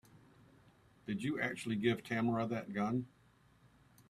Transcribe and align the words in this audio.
Did 1.05 1.21
you 1.21 1.39
actually 1.39 1.75
give 1.75 2.01
Tamara 2.01 2.47
that 2.47 2.73
gun? 2.73 3.05